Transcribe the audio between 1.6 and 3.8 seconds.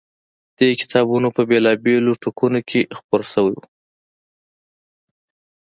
بېلو ټوکونوکې خپور شوی و.